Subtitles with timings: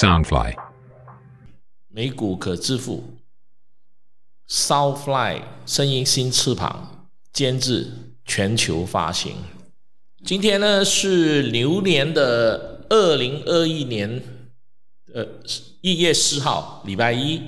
[0.00, 0.56] Soundfly，
[1.88, 3.04] 美股可致富
[4.48, 7.92] ，Soundfly 声音新翅膀监制
[8.24, 9.34] 全球发行。
[10.24, 14.22] 今天呢是牛年的二零二一年，
[15.12, 15.26] 呃
[15.82, 17.42] 一月四号，礼拜一。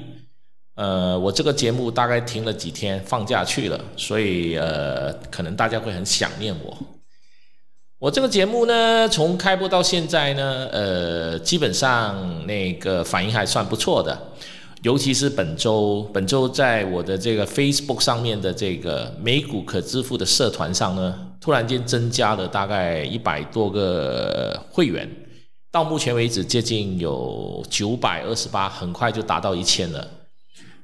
[0.74, 6.76] 呃，我这个节目大概停了几天，放假去了，所以呃，可能大家会很想念我。
[8.02, 14.20] 我这个节目呢，从开播到现在呢，呃，基本上那个反应还算不错的，
[14.82, 25.08] 尤其是本周，本周在我的这个 Facebook 上面的这个美股可支付的社团上呢，突然间增加了大概一百多个会员，
[25.70, 30.04] 到目前为止接近有九百二十八，很快就达到一千了。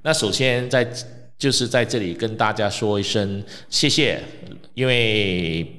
[0.03, 0.89] 那首先在
[1.37, 4.23] 就是在这里跟大家说一声谢谢，
[4.75, 5.78] 因为。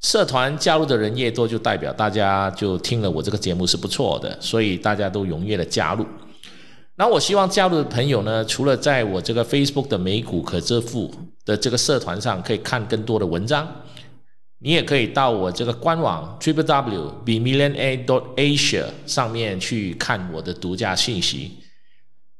[0.00, 6.06] 社团加入的人越多，就代表大家就听了我这个节目是不错的，所以大家都踊跃的加入。
[6.96, 11.12] 那我希望加入的朋友呢，除了在我这个 Facebook 的美股可支付
[11.44, 13.66] 的这个社团上可以看更多的文章，
[14.60, 21.52] 你也可以到我这个官网 triple w b million a dot asia 上面去看我的独家信息。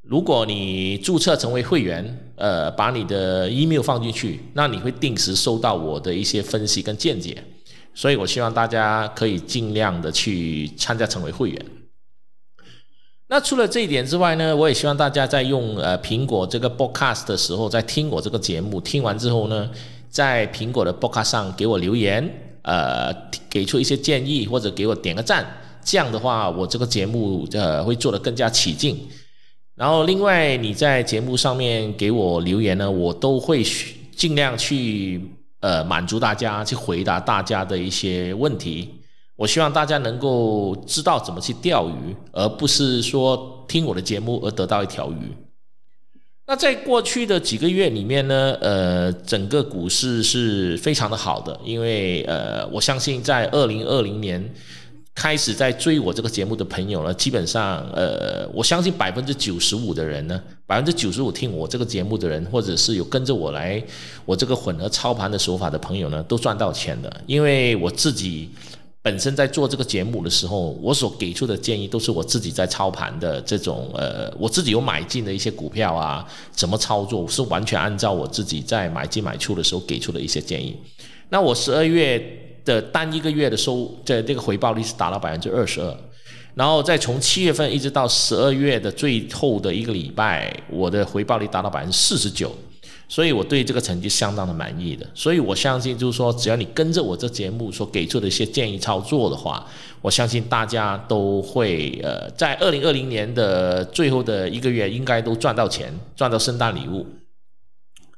[0.09, 7.37] 如果你注册成为会员，呃，把你的 email 放进去，那你会定时收到我的一些分析跟见解。
[7.95, 11.67] 所以我希望大家可以尽量的去参加成为会员。
[13.27, 19.69] 那除了这一点之外呢，我也希望大家在用呃苹果这个 podcast 的时候，在听我这个节目，听完之后呢，
[20.09, 22.27] 在苹果的 podcast 上给我留言，
[22.63, 23.15] 呃，
[23.51, 25.47] 给出一些建议或者给我点个赞，
[25.85, 28.99] 这样的话，我这个节目呃会做得更加起劲。
[29.79, 33.65] 然后，另外你在节目上面给我留言呢，我都会
[34.17, 35.21] 尽量去
[35.61, 38.91] 呃满足大家，去回答大家的一些问题。
[39.37, 45.33] 我希望大家能够知道怎么去钓鱼，而不是说听我的节目而得到一条鱼。
[46.49, 54.53] 那在过去的几个月里面呢，呃，整个股市是非常的好的，因为呃，我相信在二零二零年。
[55.19, 63.83] 开始在追我这个节目的朋友呢，基本上，呃，我相信百分之九十五的人呢，百分之九十五听我这个节目的人，或者是有跟着我来
[64.25, 67.13] 我这个混合操盘的手法的朋友呢，都赚到钱的。
[67.27, 68.49] 因为我自己
[69.03, 80.77] 本身在做这个节目的时候，我所给出的建议都是我自己在操盘的这种，呃，我自己有买进的一些股票啊，怎么操作是完全按照我自己在买进买出的时候给出的一些建议。
[81.29, 82.45] 那我十二月。
[82.69, 85.97] 的单一个月的收，这这个回报率是达到百分之二十二，
[86.55, 92.55] 然后再从七月份一直到十二月的最后的一个礼拜，我的回报率达到百分之四十九，
[93.09, 95.07] 所以我对这个成绩相当的满意的。
[95.15, 99.67] 所以我相信，就是说，只要你跟着我这节目所给出的一些建议操作的话，
[100.03, 107.07] 我相信大家都会呃，在二零二零年的最后的一个月，应该都赚到钱，赚到圣诞礼物。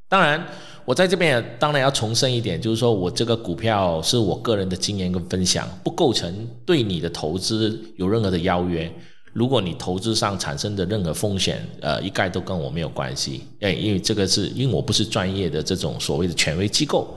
[0.08, 0.44] 当然。
[0.90, 8.92] 我在这边也当然要重申一点，就是说我这个股票是我个人的经验跟分享，不构成对你的投资有任何的邀约。
[9.32, 13.42] 如果你投资上产生的任何风险，呃，一概都跟我没有关系。
[13.60, 17.16] 哎，因为这个是因为我不是专业的这种所谓的权威机构。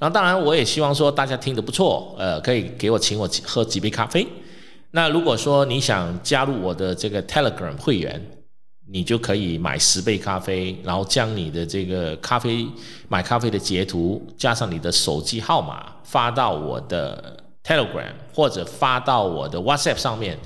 [0.00, 4.26] 那当然我也希望说大家听得不错，呃，可以给我请我喝几杯咖啡。
[4.90, 8.20] 那如果说你想加入我的这个 Telegram 会员。
[8.86, 12.66] 你就可以买十杯咖啡，然后将你的这个咖啡
[13.08, 20.38] 买咖啡的截图加上你的手机号码发到我的 Telegram 或者发到我的 WhatsApp 上面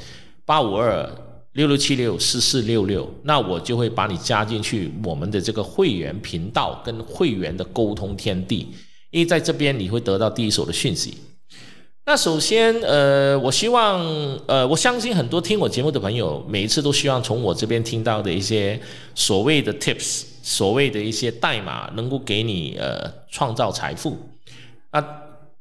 [0.44, 1.10] 八五二
[1.53, 8.69] 六六七六四四六六，那我就会把你加进去我们的这个会员频道跟会员的沟通天地，
[9.10, 11.19] 因为在这边你会得到第一手的讯息。
[12.08, 14.00] 那首先，呃，我希望，
[14.46, 18.80] 呃，我相信很多听我节目的朋友，每一次都希望从我这边听到的一些
[19.14, 22.98] 所谓的 tips，所谓的一些代码，能够给你呃
[23.30, 24.16] 创造财富。
[24.88, 25.04] 啊，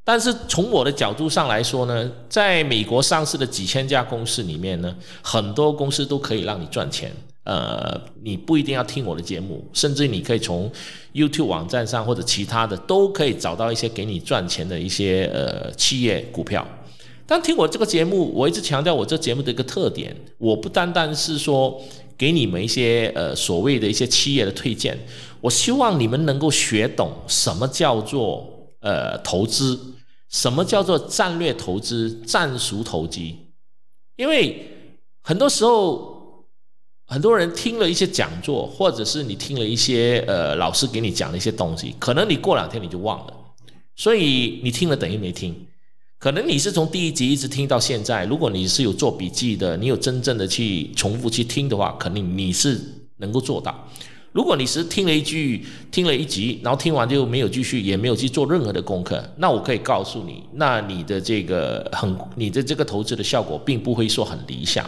[0.02, 7.12] 但是从我的角度上来说呢，在美国上市的几千家公司里面呢，很多公司都可以让你赚钱。
[7.48, 10.70] 呃，你不一定要听我的节目，甚至你可以从
[11.14, 16.66] YouTube 网站上或者其他的都可以找到一些给你赚钱的一些呃企业股票。
[17.26, 21.82] 但听我这个节目，我一直强调我这节目的一个特点，我不单单是说
[22.18, 24.98] 给你们一些呃所谓的一些企业的推荐，
[25.40, 28.46] 我希望你们能够学懂什么叫做
[28.80, 29.94] 呃投资，
[30.28, 33.38] 什么叫做战略投资、战术投机，
[34.16, 34.68] 因为
[35.22, 36.17] 很多时候。
[37.10, 43.32] 很多人听了一些讲座，或者是你听了一些呃老师给你讲的一些东西，可能你过两天你就忘了，
[43.96, 45.54] 所以你听了等于没听。
[46.18, 52.78] 可能你是从第一集一直听到现在，如果你是有做笔记的，你有真正的去重复去听的话，肯定你是
[53.16, 53.88] 能够做到。
[54.32, 64.84] 如果你是听了一句，听了一集，然后听完就没有继续，也没有去做任何的功课，那我可以告诉你，那你的这个很，你的这个投资的效果并不会说很理想。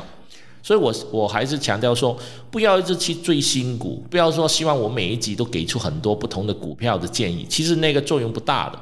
[0.63, 2.17] 所以，我我还是强调说，
[2.51, 8.79] 不要一直去追新股，不要说希望我每一集都给出很多不同的股票的建议，其实那个作用不大的。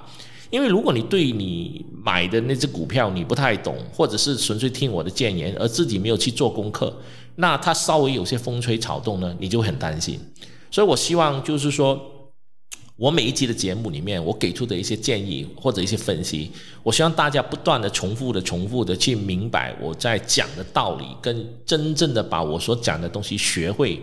[0.51, 6.91] 因为如果你对你买的那只股票你不太懂，或者是纯粹听我的建言，而自己没有去做功课，
[7.37, 10.19] 那它稍微有些风吹草动呢，你就很担心。
[10.71, 12.01] 所以我希望就是说，
[12.99, 16.51] 我每一集的节目里面，我给出的一些建议或者一些分析，
[16.83, 24.03] 我希望大家不断的重复的、重复的去明白我在讲的道理，跟真正的把我所讲的东西学会。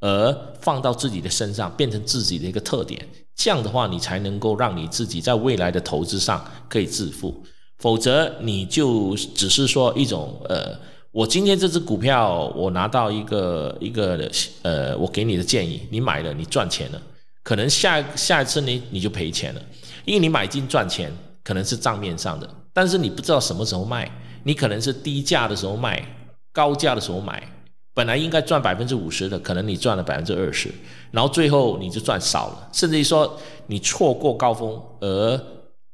[0.00, 7.42] 而放到自己的身上，变成自己的一个特点，这样的话，你才能够让你自己在未来的投资上可以致富。
[7.78, 10.78] 否则，你就只是说一种呃，
[11.12, 14.30] 我今天这只股票，我拿到一个一个
[14.62, 17.02] 呃，我给你的建议，你买了，你赚钱了，
[17.46, 19.62] 可能下下一次你你就赔钱了，
[20.04, 21.08] 因为你买进赚钱
[21.44, 24.10] 可能是账面上的，但是你不知道什么时候卖，
[24.42, 26.04] 你可能是低价的时候卖，
[26.52, 27.40] 高价的时候买。
[27.94, 30.68] 本来应该赚百分之五十的，可能你赚了百分之二十，
[31.12, 33.38] 然后最后你就赚少了，甚至于说
[33.68, 35.40] 你错过高峰而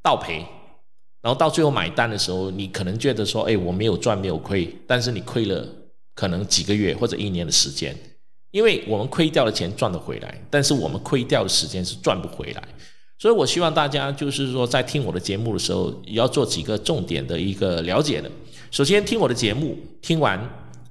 [0.03, 0.45] 倒赔，
[1.21, 5.69] 然后到最后买单的时候，你可能觉得说，哎，我没有赚没有亏，但是你亏了
[6.15, 7.95] 可能几个月或者一年的时间，
[8.53, 12.63] 因为我们亏掉的钱赚得回来，但是我们亏掉的时间是赚不回来，
[13.19, 18.31] 所以我希望大家就是说在听我的节目的时候，也要做几个重点的一个了解的。
[18.71, 20.41] 首先听我的节目，听完。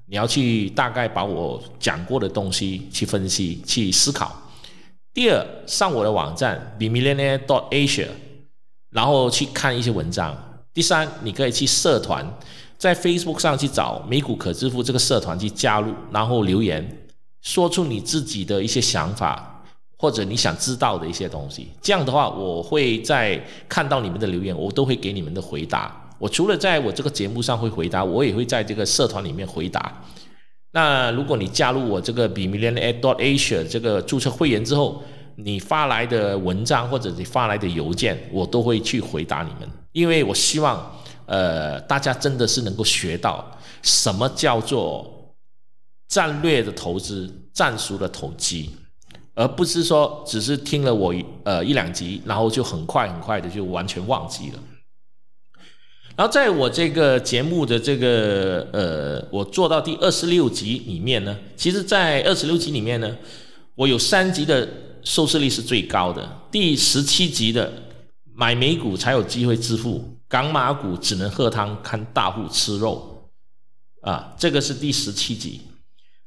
[0.07, 4.29] 你要去大概把我讲过的东西去分析、去思考。
[5.13, 8.07] 第二，上我的网站 b millionaire dot asia，
[8.89, 10.35] 然后去看一些文章。
[10.73, 12.29] 第三，你可以去社团，
[12.77, 17.00] 在 Facebook 上去找美股可支付这个社团去加入，然后留言，
[17.41, 19.63] 说出你自己的一些想法
[19.97, 21.69] 或者你想知道的一些东西。
[21.81, 23.39] 这样的话，我会在
[23.69, 25.95] 看到你们的留言，我都会给你们的回答。
[26.17, 30.03] 我除了在我这个节目上会回答，我也会在这个社团里面回答。
[30.71, 35.03] 那如果你加入我这个 b million a dot asia 这个注册会员之后，
[35.35, 39.69] 你发来的文章或者你发来的邮件，我都会去回答你们。
[39.91, 40.95] 因为我希望，
[41.25, 43.45] 呃，大家真的是能够学到
[43.81, 45.20] 什么叫做
[46.11, 48.69] 战略的投资、战术的投机，
[49.33, 51.15] 而不是说只是听了我
[51.45, 54.59] 呃一两集，然后就很快很快的就完全忘记了。
[56.17, 63.15] 然后在我这个节目的这个呃，我做到第二十六集里面呢，其实，在二十六集里面呢，
[63.75, 64.67] 我有三集的
[65.03, 66.29] 收视率是最高的。
[66.51, 67.71] 第十七集的
[68.35, 73.29] 买美股才有机会致富，港马股只能喝汤看大户吃肉
[74.01, 75.61] 啊，这个是第十七集。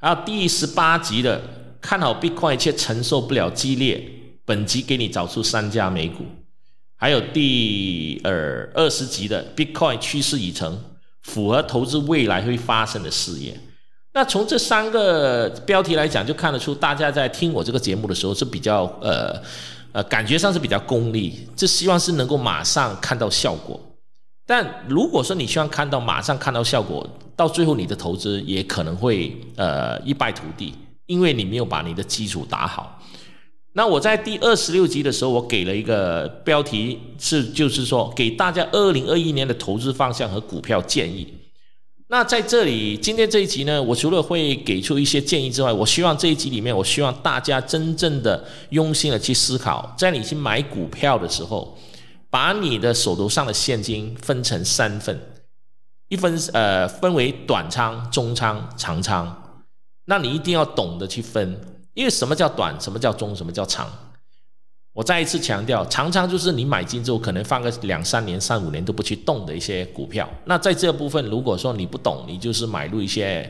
[0.05, 1.41] 还有第十八集的
[1.81, 4.07] 看好 Bitcoin 却承受不了激烈，
[4.45, 6.27] 本集给你找出三家美股。
[6.95, 10.79] 还有第二二十集的 Bitcoin 趋势已成，
[11.23, 13.59] 符合投资未来会发生的事业。
[14.13, 19.35] 那从这三个标题来讲，就看得出大家在听我这个节目的时候是比较呃
[19.93, 23.81] 呃感觉上是比较功利，就希望是能够马上看到效果。
[24.47, 30.75] 但如果说你希望看到马上看到效果，到最后你的投资也可能会呃一败涂地，
[31.07, 33.01] 因为你没有把你的基础打好。
[33.73, 41.27] 那我在第二十六集的时候，我给了一个标题，是就是说给大家二零二一年的投资方向和股票建议。
[42.09, 51.77] 那在这里，今天这一集呢，我除了会给出一些建议之外，我希望这一集里面，我希望大家真正的用心的去思考，在你去买股票的时候，
[52.35, 55.21] 把你的手头上的现金分成三份，
[56.09, 59.63] 一分呃分为短仓、中仓、长仓，
[60.07, 61.61] 那你一定要懂得去分。
[61.93, 63.89] 因为什么叫短，什么叫中，什么叫长？
[64.95, 70.29] 我再一次强调，长仓就是你买进之后可能放个两三年、三五年都不去动的一些股票。
[70.47, 73.49] 那在这部分，如果说你不懂，你就是买入一些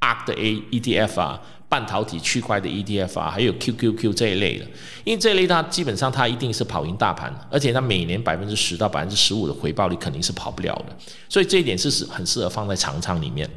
[0.00, 4.66] ARK 的 A ETF 啊，半导体区块的 ETF 啊，还有 QQQ 这一类的。
[5.04, 10.96] 因为这一类它基本上它一定是跑赢大盘，而且它每年百分之十到百分之十五的回报率肯定是跑不了的。
[11.28, 13.48] 所以这一点是是很适合放在长仓里面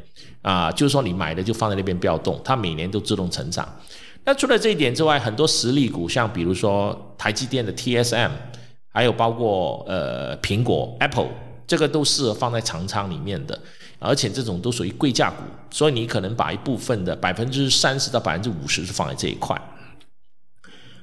[0.42, 3.68] 啊，就是说你买的就放在那边不要动，它每年都自动成长。
[4.24, 8.30] 那除了这一点之外，很多实力股，像比如说台积电的 TSM，
[8.92, 11.28] 还有包括呃苹果 Apple，
[11.66, 13.58] 这个都适合放在长仓里面的，
[14.04, 19.60] 而且这种都属于贵价股，所以你可能把一部分的百分之三十到百分之五十是放在这一块。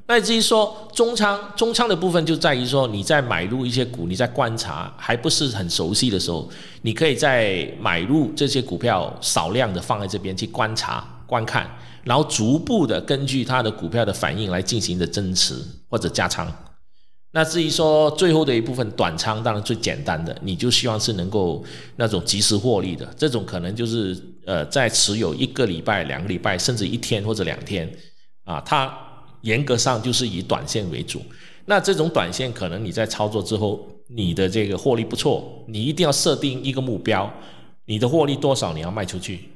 [0.08, 6.50] 那至于说中仓，中仓的部分就在于说你在买入一些股，你在观察还不是很熟悉的时候，
[6.82, 11.70] 你可以在买入这些股票少量的放在这边去观察、观看，
[12.04, 15.56] 然后逐步的根据它的股票的反应来进行的增持
[15.90, 16.52] 或者加仓。
[17.32, 21.64] 那至于说最后的一部分短仓，当然最简单的，你就希望是能够
[21.96, 27.92] 那种及时获利的，这种可能就是呃在持有一个礼拜、两个礼拜，甚至一天或者两天
[28.44, 29.08] 啊，它。
[29.42, 31.20] 严格上就是以短线为主，
[31.66, 37.28] 那这种短线可能你在操作之后，你的这个获利不错，你一定要设定一个目标，
[37.86, 39.50] 你的获利多少你要卖出去，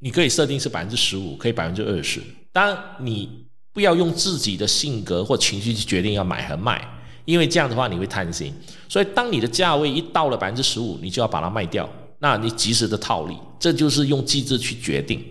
[0.00, 2.20] 你可以设定是百分之十五，可以百分之二十，
[2.52, 6.84] 当然你不要用自己的性格或情绪去决定要买和卖，
[7.30, 8.52] 因为这样的话你会贪心，
[8.88, 15.24] 所以当你的价位一到了百分之十五，你就要把它卖掉，那你及时的套利，这就是用机制去决定。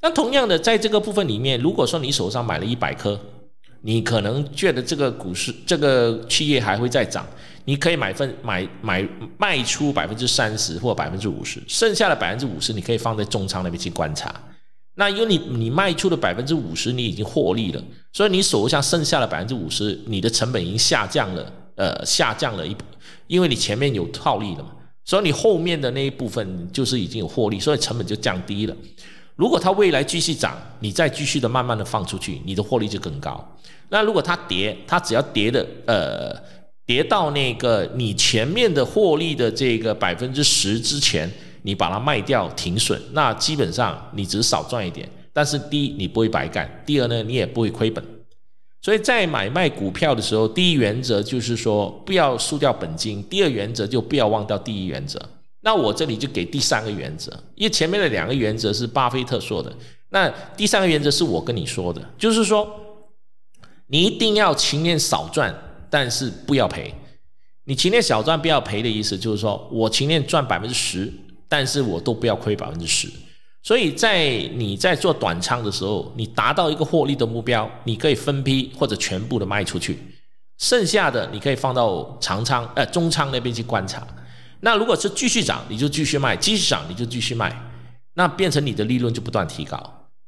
[0.00, 3.18] 那同样的，在这个部分里面，如果说你手上买了一百颗，
[3.82, 7.26] 你可能觉得这个股市、这个企业还会再涨，
[7.64, 9.08] 你可以买份买买
[9.38, 14.32] 卖出百分之三十或百分之五十，剩下的百分之五十你可以放在中仓那边去观察。
[14.94, 17.82] 那因为你你卖出的百分之五十你已经获利了，
[18.12, 22.76] 所以你手上剩下的百分之五十，你的成本已经下降了，呃，下降了一，
[23.26, 24.70] 因为你前面有套利了嘛，
[25.04, 28.76] 所以你后面的那一部分就是已经有获利，所以成本就降低了。
[29.34, 33.58] 如果它未来继续涨，你再继续的慢慢的放出去，你的获利就更高。
[33.88, 36.36] 那如果它跌，它只要跌的呃
[36.84, 41.30] 跌到那个你前面的获利的这个百分之十之前，
[41.62, 45.08] 你把它卖掉停损，那基本上你只少赚一点。
[45.32, 48.04] 但是第一你不会白干，第二呢你也不会亏本。
[48.80, 55.20] 所以在买卖股票的时候，第一原则就是说不要输掉本金，第二原则就不要忘掉第一原则。
[55.60, 59.72] 那我这里就给第三个原则，因为前面的两个原则是巴菲特说的，
[60.10, 62.68] 那第三个原则是我跟你说的，就是说
[63.86, 65.56] 你一定要情愿少赚，
[65.88, 66.92] 但是不要赔。
[67.64, 71.12] 你情愿少赚不要赔的意思，就是说我情愿赚百分之十，
[71.52, 73.06] 但是我都不要亏百分之十。
[73.62, 79.98] 所以在你在做短仓的时候，你达到一个获利的目标，你可以分批或者全部的卖出去，
[80.56, 84.02] 剩下的你可以放到长仓呃中仓那边去观察。
[84.60, 87.54] 那如果是继续涨，你就继续卖；继续涨，你就继续卖。
[88.14, 89.78] 那变成你的利润就不断提高。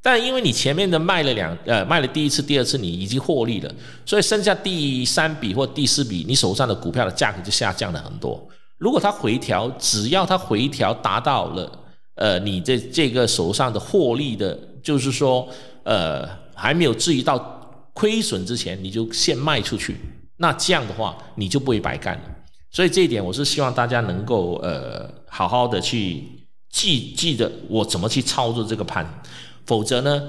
[0.03, 8.47] 但因为你前面的卖了两呃卖了第一次、第二次，你已经获利了，所以剩下第三笔或第四笔，你手上的股票的价格就下降了很多。
[8.79, 11.71] 如果它回调，只要它回调达到了
[12.17, 15.49] 呃你的这个手上的获利的，就是说
[15.85, 17.39] 呃还没有至于到
[17.93, 19.97] 亏损之前，你就先卖出去。
[20.39, 22.23] 那这样的话，你就不会白干了。
[22.71, 26.25] 所以这一点，我是希望大家能够呃好好的去
[26.71, 29.07] 记记得我怎么去操作这个盘，
[29.65, 30.23] 否则呢，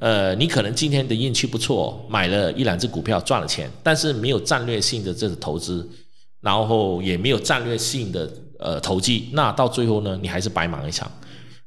[0.00, 5.88] 呃，你可能今天的运气不错，买了一两只股票赚了钱，但是没有战略性的这种投资，
[6.42, 11.10] 然后也没有战略性的呃投机，那到最后呢，你还是白忙一场。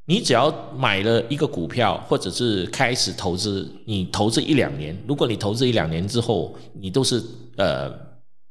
[0.06, 7.20] 你只要买了一个股票，或者是开始投资，你投资一两年，如果你投资一两年之后，你都是
[7.58, 7.90] 呃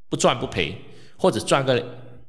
[0.09, 0.75] 不赚不赔。
[1.17, 1.81] 或者赚个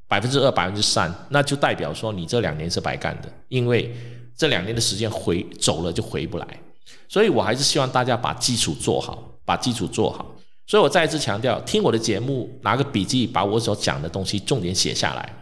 [0.06, 3.92] 百分之二、百分之三，那就代表说你这两年是白干的，因为
[4.36, 6.46] 这两年的时间回走了就回不来。
[7.08, 10.35] 所以我还是希望大家把基础做好，把基础做好。
[10.66, 15.32] 所以我再一次强调，听我的节目，拿个笔记，把我所讲的东西重点写下来。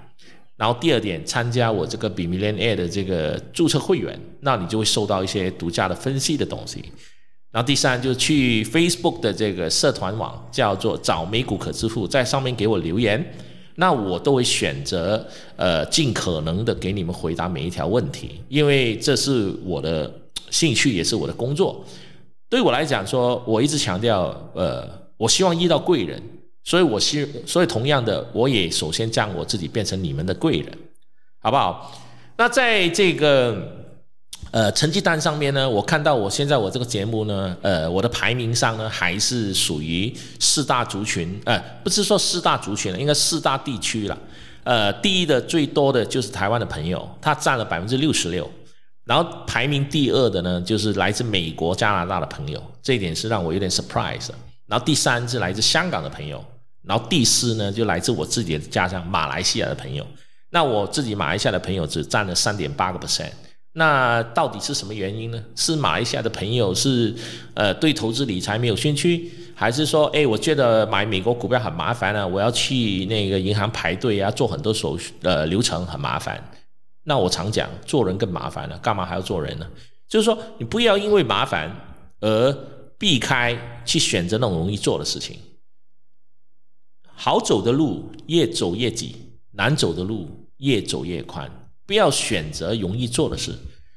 [0.57, 6.85] 然后第二点，参加我这个 B Million Air 的这个注册会员，那你就会收到一些独家的分析的东西。
[7.50, 13.35] 然后第三就是去 Facebook 的这个社团网，叫做找美股可支付，在上面给我留言，
[13.76, 15.26] 那我都会选择
[15.57, 20.12] 呃尽可能的给你们回答每一条问题，因为这是我的
[20.50, 21.85] 兴趣，也是我的工作。
[22.49, 24.88] 对我来讲，说我一直强调，呃，
[25.25, 26.23] 我希望遇到贵人，
[26.62, 30.78] 所以我希，所以同样的，我也首先将我自己变成你们的贵人，
[31.40, 31.93] 好不好？
[32.37, 33.81] 那在这个。
[34.50, 44.16] 呃，成绩单上面呢，我看到我现在我这个节目呢，呃，我的排名上呢还是属于四大族群，呃，不是说四大族群了，应该四大地区了。
[44.62, 48.49] 呃，第一的最多的就是台湾的朋友，他占了百分之六十六，
[49.04, 54.28] 然后排名第二的呢，就是来自美国、加拿大的朋友，这一点是让我有点 surprise。
[54.75, 56.45] 然后第三是来自香港的朋友，
[56.83, 60.04] 然后第四呢就来自我自己的家乡马来西亚的朋友。
[60.50, 63.31] 那我自己马来西亚的朋友只占了三点八个 percent。
[63.75, 65.40] 那到底是什么原因呢？
[65.54, 67.14] 是马来西亚的朋友是
[67.54, 76.43] 呃对投资理财没有兴趣，还是说哎我觉得买美国股票很麻烦啊，我要去那个银行排队啊，做很多手续呃流程很麻烦。
[77.04, 79.66] 那我常讲做人更麻烦了，干嘛还要做人呢？
[80.09, 81.71] 就是说你不要因为麻烦
[82.21, 82.52] 而
[83.04, 85.37] 避开去选择那种容易做的事情。
[87.04, 89.14] 好走的路越走越挤，
[89.50, 91.68] 难走的路越走越宽。
[91.84, 93.54] 不要选择容易做的事。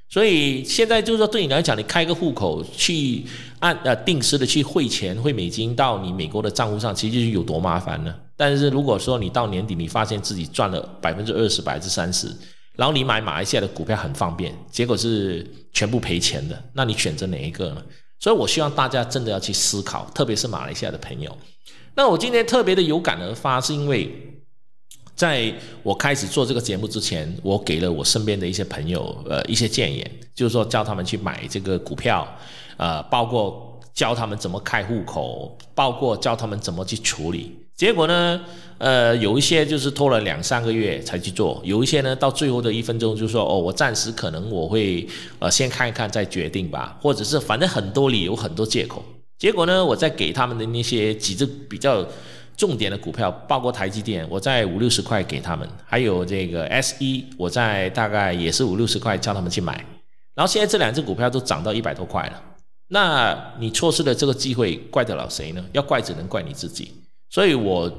[0.09, 3.23] 所以现在就是说，对你来讲，你开个户口去
[3.59, 8.13] 按呃定时的去汇钱汇美金到你美国的账户上，其实就是有多麻烦呢？
[8.35, 12.27] 但是如果说你到年底你发现自己赚了百分之二十、百分之三十，
[12.73, 17.81] 然后你买马来西亚的股票很方便，结果是全部赔钱的，那你选择哪一个呢？
[18.19, 21.37] 所以我希望大家真的要去思考，特别是马来西亚的朋友。
[21.95, 24.33] 那我今天特别的有感而发，是因为。
[25.15, 32.27] 在我开始做这个节目之前，我给了我身边的一些朋友，呃，一些建言，就是说教他们去买这个股票，
[32.77, 37.66] 呃，包括教他们怎么开户口，包括教他们怎么去处理。
[37.77, 38.41] 结果呢，
[38.79, 45.07] 呃，有一些就是拖了两三个月才去做，有一些呢到最后的一分钟就说，哦，我暂时可能我会，
[45.39, 49.01] 呃，先看一看再决定吧，或者是反正很多理由很多借口。
[49.37, 52.05] 结果呢，我再给他们的那些几只比较。
[52.57, 59.73] 重点的股票包括台积电，我在五六十块给他们，还有这个 S 一，我在大概也是五六十块叫他们去买，
[60.33, 62.41] 然后现在这两只股票都涨到一百多块了，
[62.87, 65.63] 那你错失了这个机会，怪得了谁呢？
[65.71, 66.91] 要怪只能怪你自己。
[67.29, 67.91] 所以我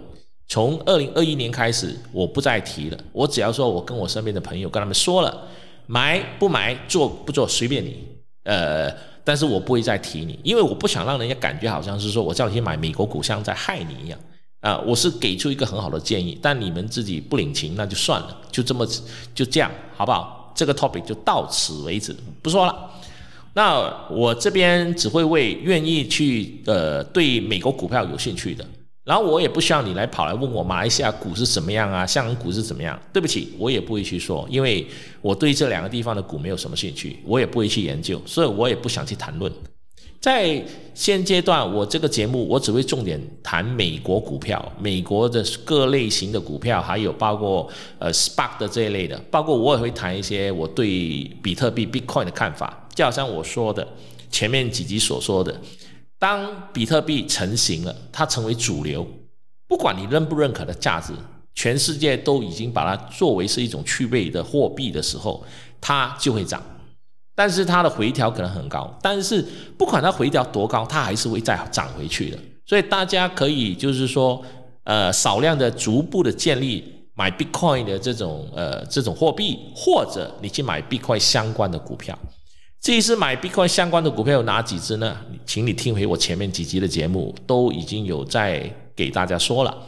[0.47, 5.49] 从二零二一年开始，我不再提了，我只要说我跟我身边的朋友跟他们说了，
[5.87, 8.05] 买不买，做不做随便你，
[8.45, 8.91] 呃，
[9.25, 14.19] 但是我不会再提你，因为我不想让人家感觉好像是说我叫你去买美国股像在害你一样。
[14.61, 18.85] 啊，我是给出一个很好的建议，但你们自己不领情，那就算了，就这么
[19.33, 20.53] 就这样，好不好？
[20.53, 22.91] 这个 topic 就到此为止，不说了。
[23.55, 28.67] 那我这边只会为愿意去呃对美国股票有兴趣的，
[29.09, 33.01] 然后我也不需要你来跑来问我马来西亚股是怎么样啊，香港股是怎么样。
[33.11, 34.87] 对不起，我也不会去说，因为
[35.23, 39.51] 我对这两个地方的股没有什么兴趣，我也不会去研究，所以我也不想去谈论。
[40.21, 40.63] 在
[40.95, 47.67] 现阶段，我这个节目我只会重点谈美国股票，美国的各类型的股票，还有包括
[47.99, 50.87] 呃 SPAC 的这一类的，包括我也会谈一些我对
[51.43, 52.87] 比特币 Bitcoin 的看法。
[52.95, 53.87] 就好像我说的
[54.29, 55.59] 前面几集所说的，
[56.19, 59.07] 当比特币成型了，它成为主流，
[59.67, 61.13] 不管你认不认可的价值，
[61.55, 65.45] 全世界都已经把它作为是一种具备的货币的时候，
[65.81, 66.63] 它就会涨。
[67.35, 69.41] 但是它的回调可能很高，但是
[69.79, 72.39] 不管它回调多高，它还是会再涨回去的。
[72.67, 74.45] 所以大家可以就是说，
[74.83, 82.19] 呃，少量的逐步的建立买 Bitcoin 的这种呃这种货币，或者你去买 Bitcoin 相关的股票。
[82.81, 85.17] 这一次买 Bitcoin 相关的股票有哪几只呢？
[85.45, 89.87] 请你听回我前面几集的节目，都已经有在给大家说了。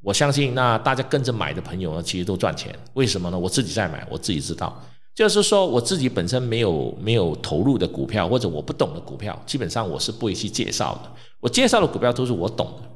[0.00, 2.74] 我相信那大家跟着买的朋友呢，其实都赚钱。
[2.94, 3.38] 为什么呢？
[3.38, 4.82] 我自己在买，我自己知道。
[5.14, 11.10] 就是说，我自己本身没有没有投入的股票，或者我不懂的股票，基本上我是不会去介绍的。
[11.40, 12.88] 我介绍的股票都是我懂的。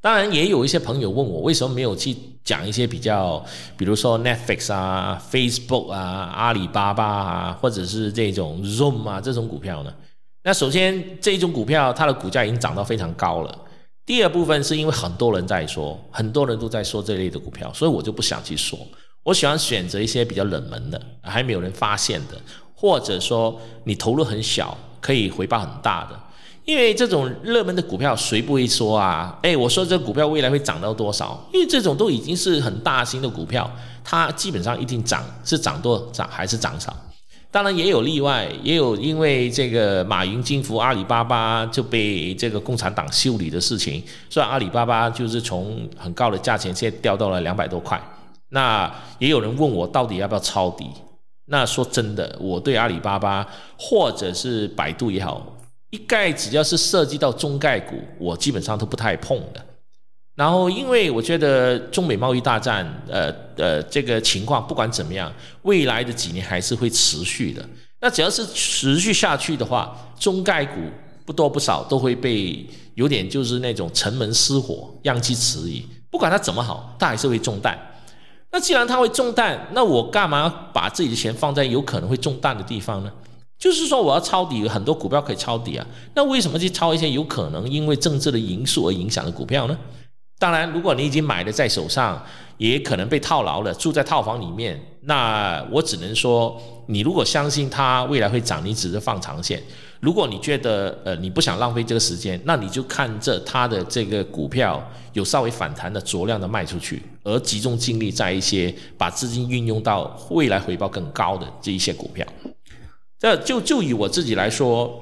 [0.00, 3.44] 当然，也有一些朋友问我，为什么没有去讲一些比较，
[3.76, 9.92] 比如说 Netflix 啊、Facebook 啊、阿里巴巴啊，或者是这种 Zoom 啊这种股票呢？
[10.44, 13.58] 那首先，这种股票它的股价已经涨到非常高了。
[14.04, 18.76] 第二部分是因为很多人在说，很多人都在说这类的股票，所以我就不想去说。
[19.22, 22.36] 我喜欢选择一些比较冷门的，还没有人发现的，
[22.74, 26.20] 或者说你投入很小，可以回报很大的。
[26.64, 29.36] 因为这种热门的股票，谁不会说啊？
[29.42, 31.44] 哎，我说这股票未来会涨到多少？
[31.52, 33.68] 因为这种都已经是很大型的股票，
[34.04, 36.94] 它基本上一定涨，是涨多涨还是涨少？
[37.50, 48.00] 当然也有例外，也有因为这个马云金服阿里巴巴就被这个共产党修理的事情，所以阿里巴巴就是从很高的价钱现在掉到了两百多块。
[48.50, 50.86] 那也有人问我到底要不要抄底？
[51.46, 53.46] 那说真的，我对阿里巴巴
[53.76, 55.44] 或者是百度也好，
[55.92, 59.62] 一概只要是涉及到中概股，我基本上都不太碰的。
[60.34, 67.62] 然后，因为我觉得中美贸易大战，呃呃，这个情况不管怎么样，未来的几年还是会持续的。
[68.00, 70.80] 那只要是持续下去的话，中概股
[71.26, 75.84] 不多不少都会被有点就是那种城门失火，殃及池鱼。
[76.10, 77.78] 不管它怎么好，它还是会中弹。
[78.50, 83.12] 那既然它会中弹，那我干嘛把自己的钱放在有可能会中弹的地方呢？
[83.62, 85.86] 就是说我要抄底，很多股票可以抄底啊。
[86.16, 89.78] 那为什么去抄一些有可能因为政治的因素而影响的股票呢？
[90.40, 92.20] 当然，如果你已经买了在手上，
[92.58, 99.62] 也可能被套牢了，住在套房里面，那我只能说，你如果相信它未来会涨，你只是放长线。
[100.00, 112.26] 如果你觉得呃你不想浪费这个时间，那你就看着它的这个股票有稍微反弹的，酌量的卖出去，而集中精力在一些把资金运用到未来回报更高的这一些股票。
[113.22, 115.00] 这就就以我自己来说，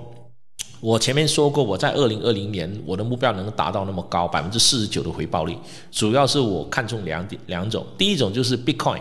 [0.78, 5.56] 我前面说过，我在二零二零年我的目标能达到那么高百分之四十九的回报率，
[5.90, 9.00] 主要是我看中两点两种，第一种就是 Bitcoin，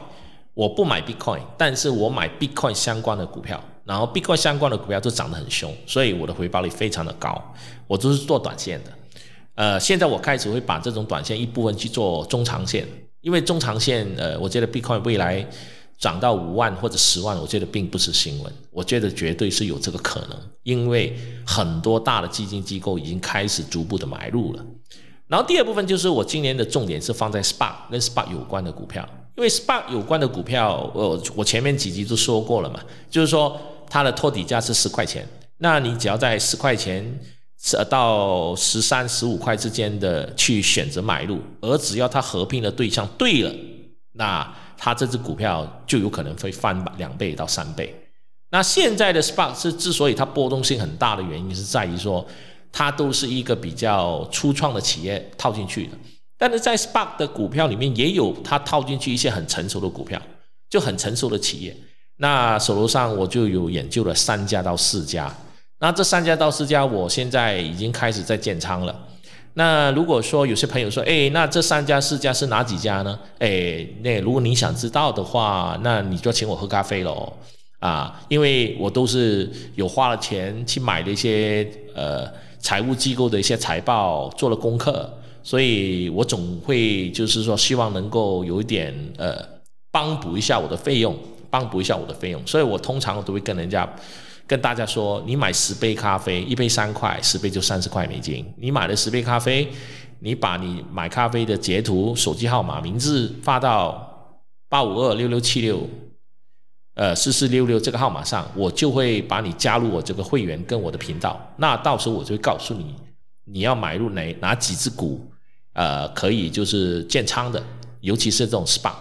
[0.53, 7.43] 我不买 Bitcoin，但是我买 Bitcoin 相关的股票，然后 Bitcoin 相关的股票都涨得很凶，所以我的回报率非常的高，
[7.87, 8.91] 我都是做短线的。
[9.55, 12.87] 呃，现在我开始会把这种短线一部分去做中长线，
[13.19, 15.45] 因为中长线，呃，我觉得 Bitcoin 未来。
[15.99, 21.13] 涨到五万或者十万，我觉得并不是新闻，我觉得绝对是有这个可能，因为
[21.45, 24.65] 很多大的基金机构已经开始逐步的买入了。
[25.27, 33.59] 然后第二部分就是我今年的重点是放在 SPA 跟 SPA 有关的股票，因为 SPA 有关的股票，我我前面几集都说过了嘛，就是说
[33.89, 37.19] 它的托底价是十块钱，那你只要在十块钱
[37.89, 43.53] 到十三十五块之间的去选择买入，而只要它合并的对象对了，
[44.13, 44.55] 那。
[44.79, 47.93] 它这只股票就有可能会翻两倍到三倍。
[48.49, 52.25] 那现在的 SPAC 是之所以它波动性很大的原因，是在于说
[52.71, 55.91] 它都是一个比较初创的企业套进去的。
[56.37, 60.19] 但是在 SPAC 的股票里面，也有它套进去一些很成熟的股票，
[60.69, 61.75] 就很成熟的企业。
[62.15, 65.31] 那手头上我就有研究了三家到四家。
[65.79, 69.07] 那这三家到四家，我现在已经开始在建仓了。
[69.55, 73.19] 那如果说有些朋友说，哎，那这三家四家是哪几家呢？
[73.39, 77.33] 哎，那如果你想知道的话，那你就请我喝咖啡喽，
[77.79, 82.25] 啊，因为我都是有花了钱去买的一些呃
[82.59, 85.11] 财务机构的一些财报，做了功课，
[85.43, 89.43] 所以我总会就是说希望能够有一点呃
[89.91, 91.17] 帮补一下我的费用，
[91.49, 93.87] 帮补一下我的费用，所以我通常都会跟人家。
[94.49, 98.43] 跟大家说，你买十杯咖啡，一杯三块，十杯就三十块美金。
[98.57, 99.71] 你买了十杯咖啡，
[100.21, 105.87] 你把你买咖啡的截图、手机号码、名字发到八五二六六七六，
[106.95, 111.39] 呃四四六六这个号码上，我就会把你加入我这个会员跟我的频道。
[111.57, 112.95] 那到时候我就会告诉你，
[113.45, 115.29] 你要买入哪哪几只股，
[115.73, 117.63] 呃，可以就是建仓的，
[118.01, 118.91] 尤其是这种 SPA。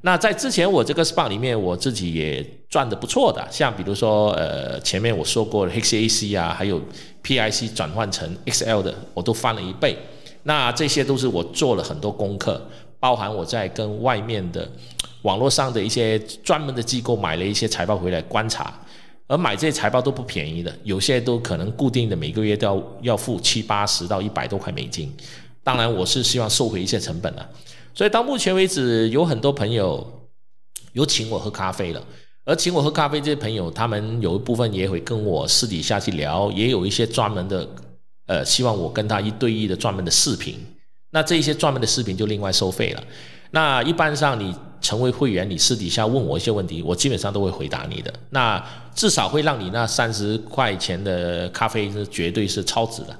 [0.00, 6.80] 那在之前我这个 SPA 里面，我自己也赚的不错的，像比如说，呃，前面我说过的 HAC 啊，还有
[7.24, 9.98] PIC 转换成 XL 的，我都翻了一倍。
[10.44, 12.64] 那这些都是我做了很多功课，
[13.00, 14.70] 包含我在跟外面的
[15.22, 18.72] 网络上的一些专门的机构买了一些财报回来观察，
[19.26, 25.12] 而买这些财报都不便宜的，有些都可能固定的每个月都要要付七八十到一百多块美金。
[25.64, 27.46] 当然，我是希望收回一些成本的。
[27.92, 30.28] 所以到目前为止，有很多朋友
[30.92, 32.02] 有请我喝咖啡了，
[32.50, 37.68] 而请我喝咖啡这些朋友，他们有一部分也会跟我私底下去聊，也有一些专门的，
[38.26, 40.58] 呃，希望我跟他一对一的专门的视频。
[41.10, 43.04] 那这一些专门的视频就另外收费了。
[43.52, 48.12] 那一般上你成为会员，你私底下问我一些问题，我基本上都会回答你的。
[48.30, 48.60] 那
[48.96, 53.16] 至少会让你那三十块钱的咖啡是绝对是超值的，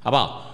[0.00, 0.44] 好不好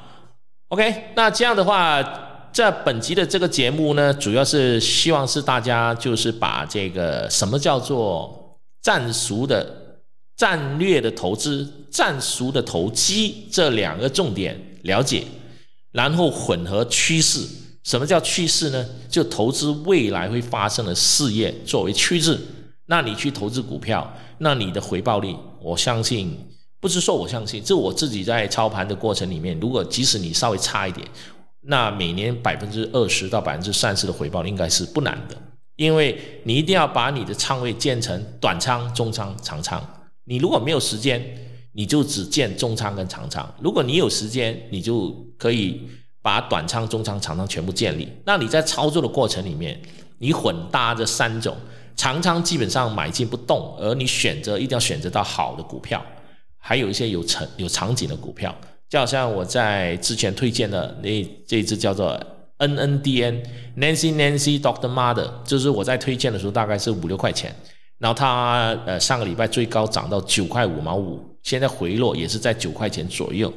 [0.68, 2.28] ？OK，那这样的话。
[2.52, 10.02] 这本集的这个节目呢，主要是希望是大家就是把这个什么叫做战术的
[10.36, 15.24] 战略的投资、战术的投机这两个重点了解，
[15.92, 17.40] 然后混合趋势。
[17.84, 18.86] 什么叫趋势呢？
[19.08, 22.38] 就投资未来会发生的事业作为趋势。
[22.86, 26.38] 那你去投资股票，那你的回报率，我相信
[26.78, 31.08] 不是说我相信，这我自己在操盘的过程里面，如果即使你稍微差一点。
[31.64, 35.36] 那每年百分之二十到百分之三十的回报应该是不难的，
[35.76, 39.80] 因为你一定要把你的仓位建成短仓、中仓、长仓。
[40.24, 41.24] 你如果没有时间，
[41.72, 45.88] 你就只建中仓跟长仓；如果你有时间，你就可以
[46.20, 48.08] 把短仓、中仓、长仓全部建立。
[48.24, 49.80] 那你在操作的过程里面，
[50.18, 51.56] 你混搭这三种
[51.96, 56.04] 长仓基本上买进不动，而你选择一定要选择到好的股票，
[56.58, 58.52] 还有一些有成有场景的股票。
[58.92, 61.08] 就好像我在之前推荐的那
[61.46, 62.08] 这一只叫做
[62.58, 63.42] N N D N
[63.78, 67.56] Nancy Nancy Doctor Mother，就是我在推荐的时候大概是五六块钱，
[67.96, 73.50] 然后它呃上个礼拜最高涨到九块五毛五，现在回落也是在九块钱左右。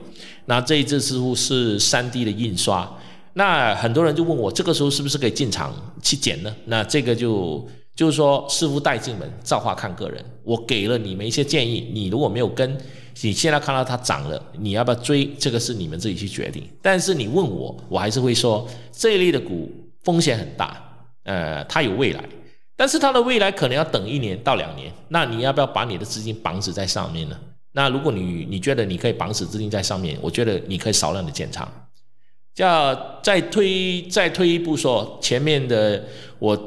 [0.45, 2.89] 那这一只似乎是三 D 的印刷，
[3.33, 6.55] 那很多人就问我这个时候是不是可以进场去捡呢？
[6.67, 10.23] 那这个就就是说师傅带进门，造化看个人。
[10.45, 12.77] 我给了你们一些建议，你如果没有跟。
[13.21, 15.25] 你现在看到它涨了，你要不要追？
[15.39, 16.67] 这个是你们自己去决定。
[16.81, 19.71] 但是你问我，我还是会说这一类的股
[20.03, 20.81] 风险很大，
[21.23, 22.23] 呃，它有未来，
[22.75, 24.91] 但是它的未来可能要等一年到两年。
[25.07, 27.39] 那你要不要把你的资金绑死在上面呢？
[27.71, 31.67] 那如果你你觉得你可以绑死资金在上面，我觉得你可以少量的建仓。
[32.53, 36.03] 叫再推再推一步说，前面的
[36.39, 36.57] 我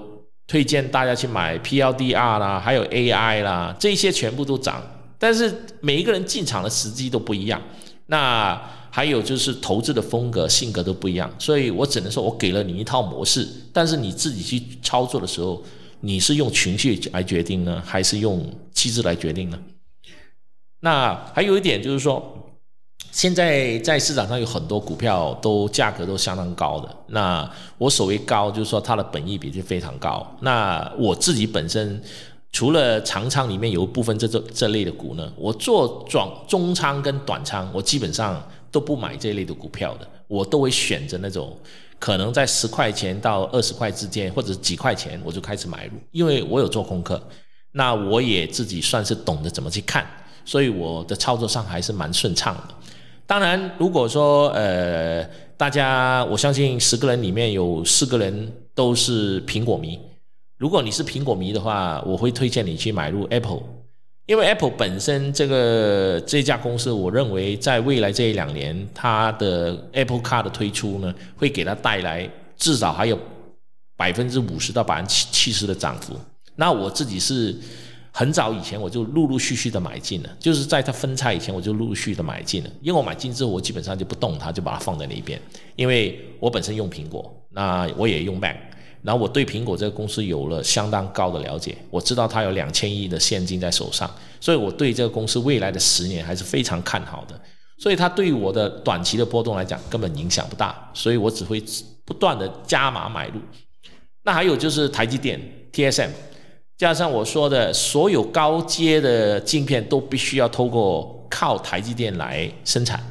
[0.47, 4.83] 推荐大家去买 PLDR 啦，还有 AI 啦，这些全部都涨。
[5.19, 7.61] 但是每一个人进场的时机都不一样，
[8.07, 15.63] 那还有就是投资的风格、性格都不一样，所以我只能说我给了你一套模式，但是你自己去操作的时候，
[16.01, 19.59] 你是用情绪来决定呢，还是用机制来决定呢？
[20.81, 22.35] 那还有一点就是说。
[23.11, 30.25] 现在在市场上有很多股票都价格都相当高的，那我所谓高就是说它的本益比就非常高。
[30.43, 32.01] 那我自己本身
[32.51, 41.57] 除了长仓里面有一部分这这这类的股呢，我做中中仓跟短仓，我基本上都不买这类的股票的，我都会选择那种
[41.99, 47.23] 可能在十块钱到二十块之间或者几块钱我就开始买入，因为我有做功课，
[47.73, 50.07] 那我也自己算是懂得怎么去看，
[50.45, 52.75] 所以我的操作上还是蛮顺畅的。
[53.27, 55.23] 当然，如果说呃，
[55.59, 59.99] 大家我相信十个人里面有四个人都是苹果迷。
[60.59, 63.63] 如果你是苹果迷的话，我会推荐你去买入 Apple，
[64.27, 73.19] 因为 Apple 本身这个这家公司，我认为在未来这一两年，它的 Apple Car 的推出呢，会给它带来至少还有
[73.97, 76.15] 百分之五十到百分之七七十的涨幅。
[76.57, 77.57] 那我自己是。
[78.11, 82.71] 很早以前我就陆陆续续的买进了，就是在它分拆以前我就陆陆续续的买进了。
[82.81, 85.41] 因为我买进之后，我基本上就不动它，就把它放在那边。
[85.77, 88.57] 因为我本身用苹果，那我也用 Mac，
[89.03, 97.41] 然后我对苹果这个公司有了相当高的了解，我知道它有两千亿的现金在手上，所以我对这个公司未来的十年还是非常看好的。
[97.79, 101.63] 所以它对我的短期的波动来讲根本影响不大，所以我只会
[102.05, 103.41] 不断的加码买入。
[104.25, 105.41] 那还有就是台积电
[105.73, 106.11] TSM。
[106.77, 113.03] 加上我说的所有高阶的镜片都必须要透过靠台积电来生产，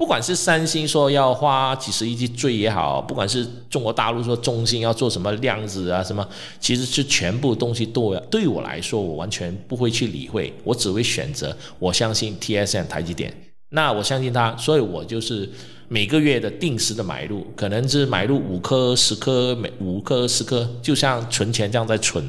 [0.00, 6.26] 不管是三星说要花几十亿去追也好，不管是中国大陆说中芯要做什么量子啊什么，
[6.58, 13.30] 其实是全部东西都对我来说，我完全不会去理会，我只会选择我相信 TSM 台积电，
[13.72, 15.46] 那我相信它，所以我就是
[15.88, 22.26] 每个月的定时的买入，可能是买入五颗十颗每五颗十颗，就像存钱这样在存。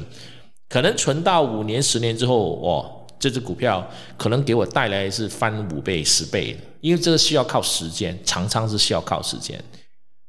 [0.68, 9.62] 可能存到五年、十年之后，哦，这只股票可能给我带来是翻五倍、十倍的，因为这个需要靠时间，长仓是需要靠时间。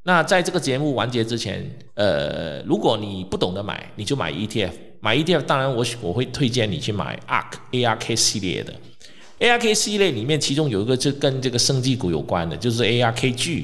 [0.04, 4.70] 那在这个节目完结之前，呃，如果你不懂得买，你就买 ETF。
[5.00, 8.72] 买 ETF，当然我我会推荐你去买 ARK ARK 系列的
[9.40, 13.64] ARK 系列里面，其中有一个就跟这个生技股有关的，就是 ARKG，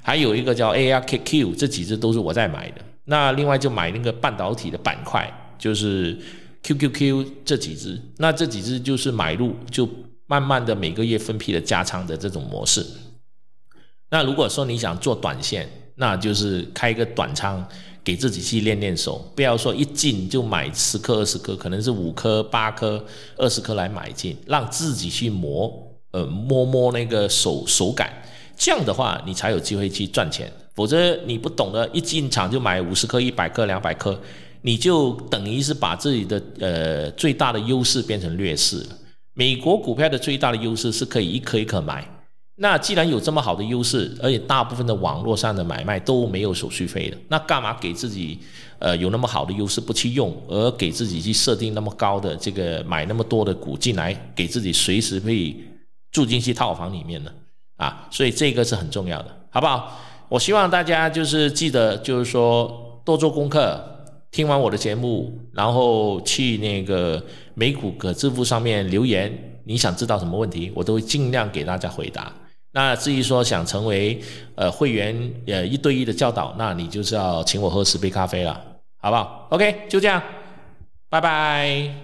[0.00, 2.76] 还有一个叫 ARKQ，这几只都是我在买的。
[3.04, 5.30] 那另外就买那个半导体的板块。
[5.62, 6.18] 就是
[6.62, 9.88] QQQ 这几只，那这几只就是买入就
[10.26, 12.86] 慢慢的每个月分批的加仓的这种模式。
[14.10, 17.66] 那如果说你想做短线，那就是开一个短仓，
[18.04, 23.04] 给自己去练练手，不要说一进就买十颗二十颗，可能是五颗八颗
[23.36, 25.72] 二十颗来买进，让自己去磨，
[26.12, 28.12] 呃摸摸那个手手感，
[28.56, 30.50] 这样的话你才有机会去赚钱。
[30.74, 34.18] 否则你不懂得一进场就买五十颗、一百颗、两百颗。
[34.62, 38.96] 你就等于是把自己的呃最大的优势变成劣势了。
[39.34, 42.08] 美国股票的最大的优势是可以一颗一颗买。
[42.56, 48.38] 那既然有这么好的优势，而且大部分的网络上的买卖都没有手续费的，那干嘛给自己
[48.78, 55.64] 呃有那么好的优势不去用，而给自己去设定那么高的这个买那么多的股进来，给自己随时可以
[56.12, 57.32] 住进去套房里面呢？
[57.78, 59.98] 啊，所以这个是很重要的，好不好？
[60.28, 63.91] 我希望大家就是记得，就是说多做功课。
[64.32, 67.22] 听完我的节目，然后去那个
[67.54, 72.32] 美股可支付上面留言，你想知道什么问题，我都会尽量给大家回答。
[72.72, 74.18] 那至于说想成为
[74.54, 75.14] 呃会员
[75.46, 78.58] 呃一对一的教导，那你就是要请我喝十杯咖啡了，
[78.96, 80.22] 好不好？OK，就这样，
[81.10, 82.01] 拜拜。